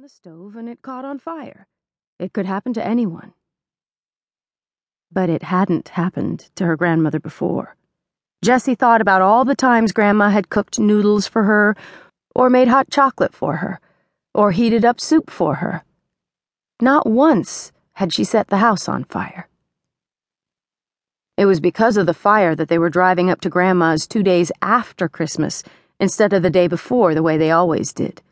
on 0.00 0.02
the 0.02 0.08
stove 0.08 0.56
and 0.56 0.66
it 0.66 0.80
caught 0.80 1.04
on 1.04 1.18
fire. 1.18 1.66
It 2.18 2.32
could 2.32 2.46
happen 2.46 2.72
to 2.72 2.82
anyone. 2.82 3.34
But 5.12 5.28
it 5.28 5.42
hadn't 5.42 5.90
happened 5.90 6.48
to 6.54 6.64
her 6.64 6.74
grandmother 6.74 7.20
before. 7.20 7.76
Jessie 8.42 8.74
thought 8.74 9.02
about 9.02 9.20
all 9.20 9.44
the 9.44 9.54
times 9.54 9.92
Grandma 9.92 10.30
had 10.30 10.48
cooked 10.48 10.78
noodles 10.78 11.26
for 11.26 11.42
her, 11.42 11.76
or 12.34 12.48
made 12.48 12.68
hot 12.68 12.88
chocolate 12.90 13.34
for 13.34 13.56
her, 13.56 13.78
or 14.32 14.52
heated 14.52 14.86
up 14.86 15.02
soup 15.02 15.28
for 15.28 15.56
her. 15.56 15.84
Not 16.80 17.06
once 17.06 17.70
had 17.92 18.10
she 18.10 18.24
set 18.24 18.46
the 18.46 18.56
house 18.56 18.88
on 18.88 19.04
fire. 19.04 19.50
It 21.36 21.44
was 21.44 21.60
because 21.60 21.98
of 21.98 22.06
the 22.06 22.14
fire 22.14 22.56
that 22.56 22.68
they 22.68 22.78
were 22.78 22.88
driving 22.88 23.28
up 23.28 23.42
to 23.42 23.50
Grandma's 23.50 24.06
two 24.06 24.22
days 24.22 24.50
after 24.62 25.10
Christmas 25.10 25.62
instead 25.98 26.32
of 26.32 26.42
the 26.42 26.48
day 26.48 26.68
before, 26.68 27.14
the 27.14 27.22
way 27.22 27.36
they 27.36 27.50
always 27.50 27.92
did. 27.92 28.22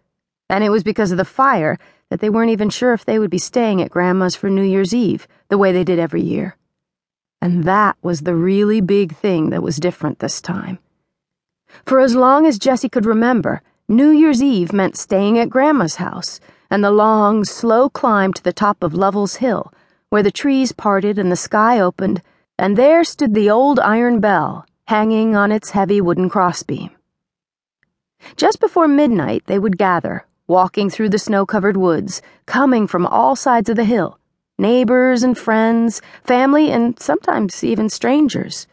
And 0.48 0.64
it 0.64 0.70
was 0.70 0.82
because 0.82 1.10
of 1.10 1.18
the 1.18 1.24
fire 1.24 1.78
that 2.10 2.20
they 2.20 2.30
weren't 2.30 2.50
even 2.50 2.70
sure 2.70 2.92
if 2.92 3.04
they 3.04 3.18
would 3.18 3.30
be 3.30 3.38
staying 3.38 3.82
at 3.82 3.90
Grandma's 3.90 4.34
for 4.34 4.48
New 4.48 4.62
Year's 4.62 4.94
Eve, 4.94 5.28
the 5.48 5.58
way 5.58 5.72
they 5.72 5.84
did 5.84 5.98
every 5.98 6.22
year. 6.22 6.56
And 7.40 7.64
that 7.64 7.96
was 8.02 8.22
the 8.22 8.34
really 8.34 8.80
big 8.80 9.14
thing 9.14 9.50
that 9.50 9.62
was 9.62 9.76
different 9.76 10.18
this 10.18 10.40
time. 10.40 10.78
For 11.84 12.00
as 12.00 12.14
long 12.14 12.46
as 12.46 12.58
Jessie 12.58 12.88
could 12.88 13.06
remember, 13.06 13.62
New 13.88 14.10
Year's 14.10 14.42
Eve 14.42 14.72
meant 14.72 14.96
staying 14.96 15.38
at 15.38 15.50
Grandma's 15.50 15.96
house 15.96 16.40
and 16.70 16.82
the 16.82 16.90
long, 16.90 17.44
slow 17.44 17.88
climb 17.88 18.32
to 18.32 18.42
the 18.42 18.52
top 18.52 18.82
of 18.82 18.94
Lovell's 18.94 19.36
Hill, 19.36 19.72
where 20.10 20.22
the 20.22 20.30
trees 20.30 20.72
parted 20.72 21.18
and 21.18 21.30
the 21.30 21.36
sky 21.36 21.80
opened, 21.80 22.22
and 22.58 22.76
there 22.76 23.04
stood 23.04 23.34
the 23.34 23.50
old 23.50 23.78
iron 23.78 24.20
bell, 24.20 24.66
hanging 24.86 25.36
on 25.36 25.52
its 25.52 25.70
heavy 25.70 26.00
wooden 26.00 26.28
crossbeam. 26.28 26.90
Just 28.36 28.60
before 28.60 28.88
midnight, 28.88 29.44
they 29.46 29.58
would 29.58 29.78
gather, 29.78 30.26
walking 30.48 30.88
through 30.90 31.10
the 31.10 31.18
snow 31.18 31.46
covered 31.46 31.76
woods, 31.76 32.22
coming 32.46 32.86
from 32.86 33.06
all 33.06 33.36
sides 33.36 33.68
of 33.68 33.76
the 33.76 33.84
hill 33.84 34.18
neighbors 34.58 35.22
and 35.22 35.38
friends, 35.38 36.02
family, 36.24 36.72
and 36.72 36.98
sometimes 36.98 37.62
even 37.62 37.88
strangers 37.88 38.66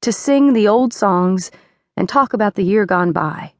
to 0.00 0.10
sing 0.10 0.52
the 0.52 0.66
old 0.66 0.92
songs 0.92 1.52
and 1.96 2.08
talk 2.08 2.32
about 2.32 2.54
the 2.56 2.64
year 2.64 2.84
gone 2.84 3.12
by. 3.12 3.52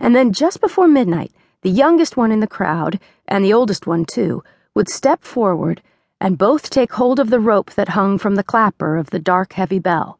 And 0.00 0.16
then 0.16 0.32
just 0.32 0.62
before 0.62 0.88
midnight, 0.88 1.32
the 1.60 1.68
youngest 1.70 2.16
one 2.16 2.32
in 2.32 2.40
the 2.40 2.46
crowd, 2.46 2.98
and 3.28 3.44
the 3.44 3.52
oldest 3.52 3.86
one 3.86 4.06
too, 4.06 4.42
would 4.74 4.88
step 4.88 5.24
forward 5.24 5.82
and 6.20 6.38
both 6.38 6.70
take 6.70 6.92
hold 6.94 7.20
of 7.20 7.28
the 7.28 7.40
rope 7.40 7.72
that 7.72 7.90
hung 7.90 8.16
from 8.16 8.36
the 8.36 8.42
clapper 8.42 8.96
of 8.96 9.10
the 9.10 9.18
dark, 9.18 9.54
heavy 9.54 9.78
bell. 9.78 10.18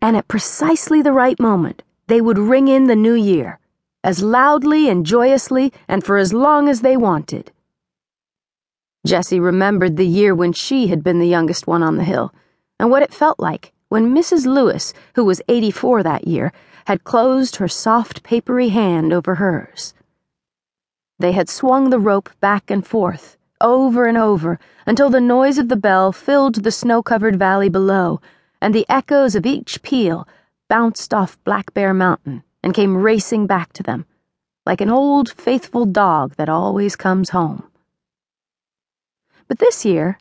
And 0.00 0.16
at 0.16 0.28
precisely 0.28 1.02
the 1.02 1.12
right 1.12 1.38
moment, 1.40 1.82
they 2.06 2.20
would 2.20 2.38
ring 2.38 2.68
in 2.68 2.84
the 2.84 2.96
new 2.96 3.14
year 3.14 3.58
as 4.08 4.22
loudly 4.22 4.88
and 4.88 5.04
joyously 5.04 5.70
and 5.86 6.02
for 6.02 6.16
as 6.16 6.32
long 6.32 6.66
as 6.66 6.80
they 6.80 6.96
wanted. 6.96 7.52
Jessie 9.06 9.38
remembered 9.38 9.98
the 9.98 10.06
year 10.06 10.34
when 10.34 10.54
she 10.54 10.86
had 10.86 11.04
been 11.04 11.18
the 11.18 11.28
youngest 11.28 11.66
one 11.66 11.82
on 11.82 11.98
the 11.98 12.04
hill, 12.04 12.32
and 12.80 12.90
what 12.90 13.02
it 13.02 13.12
felt 13.12 13.38
like 13.38 13.74
when 13.90 14.14
Mrs. 14.14 14.46
Lewis, 14.46 14.94
who 15.14 15.26
was 15.26 15.42
84 15.46 16.02
that 16.04 16.26
year, 16.26 16.54
had 16.86 17.04
closed 17.04 17.56
her 17.56 17.68
soft, 17.68 18.22
papery 18.22 18.70
hand 18.70 19.12
over 19.12 19.34
hers. 19.34 19.92
They 21.18 21.32
had 21.32 21.50
swung 21.50 21.90
the 21.90 22.00
rope 22.00 22.30
back 22.40 22.70
and 22.70 22.86
forth, 22.86 23.36
over 23.60 24.06
and 24.06 24.16
over, 24.16 24.58
until 24.86 25.10
the 25.10 25.20
noise 25.20 25.58
of 25.58 25.68
the 25.68 25.76
bell 25.76 26.12
filled 26.12 26.54
the 26.54 26.72
snow 26.72 27.02
covered 27.02 27.38
valley 27.38 27.68
below, 27.68 28.22
and 28.58 28.74
the 28.74 28.86
echoes 28.88 29.34
of 29.34 29.44
each 29.44 29.82
peal 29.82 30.26
bounced 30.66 31.12
off 31.12 31.36
Black 31.44 31.74
Bear 31.74 31.92
Mountain 31.92 32.42
and 32.62 32.74
came 32.74 32.96
racing 32.96 33.46
back 33.46 33.72
to 33.74 33.82
them, 33.82 34.06
like 34.66 34.80
an 34.80 34.90
old 34.90 35.30
faithful 35.30 35.86
dog 35.86 36.34
that 36.36 36.48
always 36.48 36.96
comes 36.96 37.30
home. 37.30 37.64
But 39.46 39.58
this 39.58 39.84
year, 39.84 40.18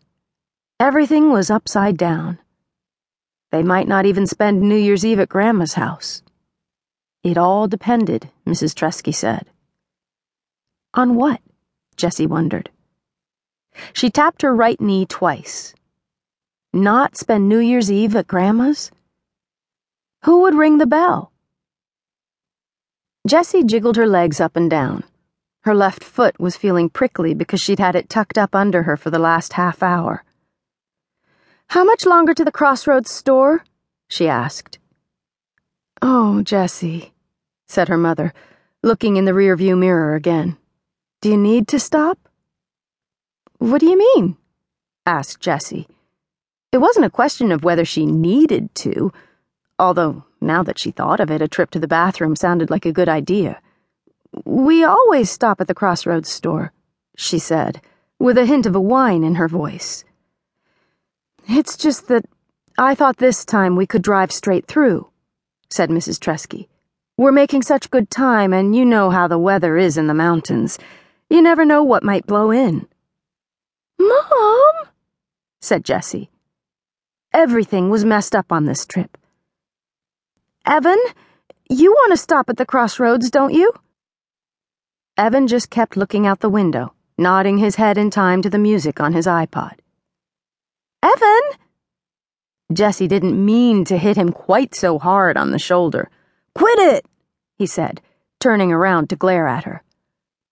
everything 0.79 1.31
was 1.31 1.49
upside 1.49 1.97
down. 1.97 2.39
They 3.51 3.63
might 3.63 3.87
not 3.87 4.05
even 4.05 4.27
spend 4.27 4.61
New 4.61 4.77
Year's 4.77 5.05
Eve 5.05 5.19
at 5.19 5.29
Grandma's 5.29 5.73
house. 5.73 6.21
It 7.23 7.37
all 7.37 7.67
depended, 7.67 8.29
Mrs. 8.45 8.73
Treski 8.73 9.13
said. 9.13 9.47
On 10.93 11.15
what? 11.15 11.41
Jessie 11.97 12.27
wondered. 12.27 12.69
She 13.93 14.09
tapped 14.09 14.41
her 14.41 14.55
right 14.55 14.79
knee 14.79 15.05
twice. 15.05 15.73
Not 16.73 17.17
spend 17.17 17.49
New 17.49 17.59
Year's 17.59 17.91
Eve 17.91 18.15
at 18.15 18.27
Grandma's? 18.27 18.91
Who 20.23 20.41
would 20.41 20.55
ring 20.55 20.77
the 20.77 20.85
bell? 20.85 21.31
Jessie 23.27 23.65
jiggled 23.65 23.97
her 23.97 24.07
legs 24.07 24.39
up 24.39 24.55
and 24.55 24.69
down. 24.69 25.03
Her 25.63 25.75
left 25.75 26.01
foot 26.01 26.39
was 26.39 26.55
feeling 26.55 26.89
prickly 26.89 27.33
because 27.33 27.59
she'd 27.59 27.77
had 27.77 27.93
it 27.93 28.09
tucked 28.09 28.37
up 28.37 28.55
under 28.55 28.83
her 28.83 28.95
for 28.95 29.09
the 29.09 29.19
last 29.19 29.53
half 29.53 29.83
hour. 29.83 30.23
How 31.71 31.83
much 31.83 32.05
longer 32.05 32.33
to 32.33 32.45
the 32.45 32.53
Crossroads 32.53 33.11
store? 33.11 33.65
she 34.07 34.29
asked. 34.29 34.79
Oh, 36.01 36.41
Jessie, 36.41 37.11
said 37.67 37.89
her 37.89 37.97
mother, 37.97 38.33
looking 38.81 39.17
in 39.17 39.25
the 39.25 39.33
rearview 39.33 39.77
mirror 39.77 40.15
again. 40.15 40.55
Do 41.19 41.29
you 41.29 41.37
need 41.37 41.67
to 41.67 41.79
stop? 41.79 42.29
What 43.57 43.81
do 43.81 43.87
you 43.87 43.97
mean? 43.97 44.37
asked 45.05 45.41
Jessie. 45.41 45.89
It 46.71 46.77
wasn't 46.77 47.05
a 47.05 47.09
question 47.09 47.51
of 47.51 47.65
whether 47.65 47.83
she 47.83 48.05
needed 48.05 48.73
to, 48.75 49.11
although 49.77 50.23
now 50.41 50.63
that 50.63 50.79
she 50.79 50.91
thought 50.91 51.19
of 51.19 51.31
it, 51.31 51.41
a 51.41 51.47
trip 51.47 51.71
to 51.71 51.79
the 51.79 51.87
bathroom 51.87 52.35
sounded 52.35 52.69
like 52.69 52.85
a 52.85 52.91
good 52.91 53.09
idea. 53.09 53.61
We 54.45 54.83
always 54.83 55.29
stop 55.29 55.61
at 55.61 55.67
the 55.67 55.73
Crossroads 55.73 56.29
store, 56.29 56.71
she 57.15 57.39
said, 57.39 57.81
with 58.19 58.37
a 58.37 58.45
hint 58.45 58.65
of 58.65 58.75
a 58.75 58.81
whine 58.81 59.23
in 59.23 59.35
her 59.35 59.47
voice. 59.47 60.03
It's 61.47 61.77
just 61.77 62.07
that 62.07 62.25
I 62.77 62.93
thought 62.93 63.17
this 63.17 63.45
time 63.45 63.75
we 63.75 63.87
could 63.87 64.01
drive 64.01 64.31
straight 64.31 64.67
through, 64.67 65.09
said 65.69 65.89
Mrs. 65.89 66.19
Treski. 66.19 66.67
We're 67.17 67.31
making 67.31 67.63
such 67.63 67.89
good 67.89 68.11
time, 68.11 68.53
and 68.53 68.75
you 68.75 68.85
know 68.85 69.09
how 69.09 69.27
the 69.27 69.39
weather 69.39 69.77
is 69.77 69.97
in 69.97 70.07
the 70.07 70.13
mountains. 70.13 70.77
You 71.29 71.41
never 71.41 71.65
know 71.65 71.83
what 71.83 72.03
might 72.03 72.27
blow 72.27 72.51
in. 72.51 72.87
Mom, 73.97 74.73
said 75.59 75.83
Jessie. 75.83 76.29
Everything 77.33 77.89
was 77.89 78.05
messed 78.05 78.35
up 78.35 78.51
on 78.51 78.65
this 78.65 78.85
trip. 78.85 79.17
Evan, 80.69 80.99
you 81.69 81.93
want 81.93 82.11
to 82.11 82.17
stop 82.17 82.49
at 82.49 82.57
the 82.57 82.65
crossroads, 82.65 83.31
don't 83.31 83.53
you? 83.53 83.71
Evan 85.17 85.47
just 85.47 85.69
kept 85.69 85.95
looking 85.95 86.27
out 86.27 86.41
the 86.41 86.49
window, 86.49 86.93
nodding 87.17 87.57
his 87.57 87.77
head 87.77 87.97
in 87.97 88.09
time 88.09 88.41
to 88.41 88.49
the 88.49 88.57
music 88.57 88.99
on 88.99 89.13
his 89.13 89.25
iPod. 89.25 89.75
Evan! 91.01 91.41
Jessie 92.73 93.07
didn't 93.07 93.45
mean 93.45 93.85
to 93.85 93.97
hit 93.97 94.17
him 94.17 94.33
quite 94.33 94.75
so 94.75 94.99
hard 94.99 95.37
on 95.37 95.51
the 95.51 95.57
shoulder. 95.57 96.09
Quit 96.53 96.79
it, 96.79 97.05
he 97.57 97.65
said, 97.65 98.01
turning 98.41 98.73
around 98.73 99.09
to 99.09 99.15
glare 99.15 99.47
at 99.47 99.63
her. 99.63 99.83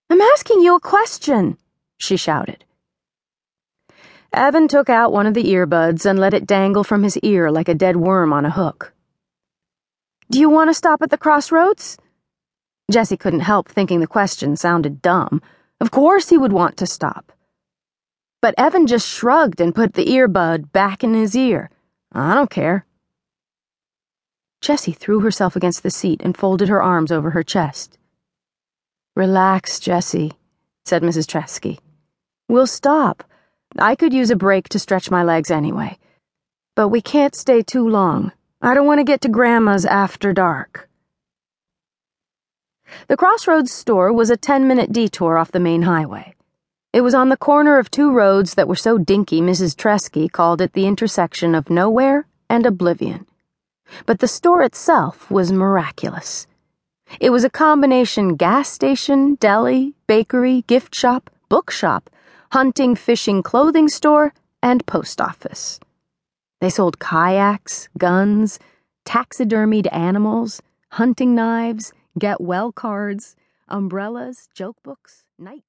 I'm 0.10 0.22
asking 0.22 0.62
you 0.62 0.78
a 0.78 0.80
question, 0.80 1.58
she 1.98 2.16
shouted. 2.16 2.64
Evan 4.32 4.70
took 4.70 4.90
out 4.90 5.12
one 5.12 5.28
of 5.28 5.34
the 5.34 5.44
earbuds 5.44 6.06
and 6.06 6.18
let 6.18 6.34
it 6.34 6.48
dangle 6.48 6.86
from 6.86 7.04
his 7.04 7.18
ear 7.18 7.52
like 7.52 7.68
a 7.68 7.76
dead 7.76 7.98
worm 7.98 8.32
on 8.32 8.46
a 8.46 8.52
hook. 8.52 8.94
Do 10.32 10.40
you 10.40 10.50
want 10.50 10.70
to 10.70 10.74
stop 10.74 11.02
at 11.02 11.12
the 11.12 11.18
crossroads? 11.18 11.98
Jessie 12.92 13.18
couldn't 13.18 13.42
help 13.42 13.70
thinking 13.70 14.00
the 14.00 14.08
question 14.08 14.56
sounded 14.56 15.02
dumb. 15.02 15.42
Of 15.80 15.92
course 15.92 16.30
he 16.30 16.38
would 16.38 16.54
want 16.54 16.78
to 16.78 16.88
stop. 16.88 17.32
But 18.42 18.56
Evan 18.58 18.88
just 18.88 19.08
shrugged 19.08 19.62
and 19.62 19.76
put 19.76 19.94
the 19.94 20.06
earbud 20.06 20.72
back 20.72 21.04
in 21.04 21.14
his 21.14 21.36
ear. 21.36 21.70
I 22.12 22.34
don't 22.34 22.50
care. 22.50 22.86
Jessie 24.62 24.94
threw 24.94 25.20
herself 25.20 25.56
against 25.56 25.84
the 25.84 25.92
seat 25.92 26.22
and 26.24 26.36
folded 26.36 26.70
her 26.70 26.82
arms 26.82 27.12
over 27.12 27.32
her 27.32 27.44
chest. 27.44 27.98
Relax, 29.16 29.80
Jessie, 29.80 30.34
said 30.86 31.04
Mrs. 31.04 31.28
Treski. 31.28 31.80
We'll 32.50 32.68
stop. 32.68 33.24
I 33.78 33.96
could 33.96 34.14
use 34.14 34.30
a 34.32 34.36
break 34.36 34.70
to 34.70 34.80
stretch 34.80 35.12
my 35.12 35.24
legs 35.24 35.52
anyway. 35.52 35.98
But 36.76 36.90
we 36.90 37.02
can't 37.02 37.36
stay 37.36 37.62
too 37.62 37.88
long. 37.88 38.32
I 38.66 38.74
don't 38.74 38.88
want 38.88 38.98
to 38.98 39.04
get 39.04 39.22
to 39.22 39.30
Grandma's 39.30 39.86
after 39.86 40.34
dark. 40.34 40.90
The 43.08 43.16
Crossroads 43.16 43.72
store 43.72 44.12
was 44.12 44.32
a 44.32 44.38
10 44.38 44.68
minute 44.68 44.92
detour 44.92 45.38
off 45.38 45.52
the 45.52 45.60
main 45.60 45.84
highway. 45.84 46.34
It 46.92 47.02
was 47.02 47.14
on 47.14 47.30
the 47.30 47.38
corner 47.38 47.78
of 47.78 47.92
two 47.92 48.12
roads 48.12 48.56
that 48.56 48.68
were 48.68 48.76
so 48.76 48.98
dinky 48.98 49.40
Mrs. 49.40 49.76
Treski 49.76 50.32
called 50.32 50.62
it 50.62 50.74
the 50.74 50.88
intersection 50.88 51.54
of 51.54 51.70
nowhere 51.70 52.26
and 52.50 52.66
oblivion. 52.66 53.28
But 54.08 54.18
the 54.18 54.28
store 54.28 54.64
itself 54.64 55.30
was 55.30 55.52
miraculous. 55.52 56.48
It 57.20 57.30
was 57.30 57.44
a 57.44 57.52
combination 57.52 58.36
gas 58.36 58.68
station, 58.68 59.36
deli, 59.36 59.94
bakery, 60.08 60.64
gift 60.66 60.96
shop, 60.96 61.30
bookshop, 61.50 62.10
hunting, 62.52 62.96
fishing, 62.96 63.44
clothing 63.44 63.90
store, 63.90 64.34
and 64.64 64.84
post 64.88 65.22
office. 65.22 65.80
They 66.66 66.72
sold 66.72 66.98
kayaks, 66.98 67.90
guns, 67.96 68.58
taxidermied 69.06 69.88
animals, 69.92 70.64
hunting 70.90 71.36
knives, 71.36 71.94
get 72.18 72.42
well 72.42 72.72
cards, 72.72 73.36
umbrellas, 73.68 74.50
joke 74.52 74.78
books, 74.82 75.26
night 75.38 75.62